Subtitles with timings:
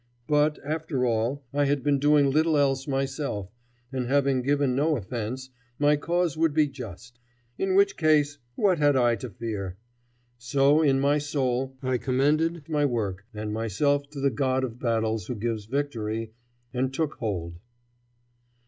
[0.27, 3.51] But, after all, I had been doing little else myself,
[3.93, 7.19] and, having given no offence, my cause would be just.
[7.59, 9.77] In which case, what had I to fear?
[10.39, 15.27] So in my soul I commended my work and myself to the God of battles
[15.27, 16.33] who gives victory,
[16.73, 17.59] and took hold.